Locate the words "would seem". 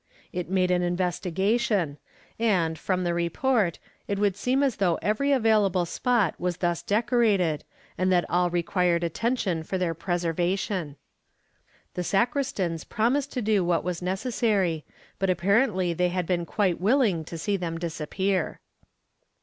4.17-4.63